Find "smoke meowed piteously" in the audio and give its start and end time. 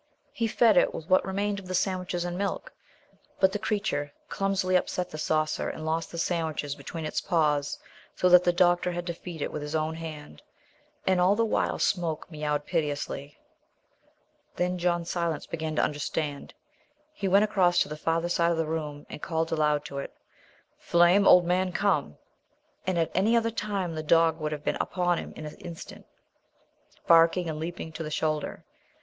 11.77-13.37